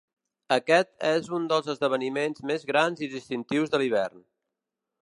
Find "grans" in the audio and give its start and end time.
2.73-3.05